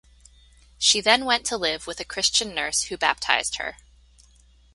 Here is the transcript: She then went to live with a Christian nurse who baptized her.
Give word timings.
She 0.79 0.99
then 0.99 1.25
went 1.25 1.45
to 1.45 1.57
live 1.57 1.85
with 1.85 1.99
a 1.99 2.03
Christian 2.03 2.55
nurse 2.55 2.85
who 2.85 2.97
baptized 2.97 3.57
her. 3.57 3.77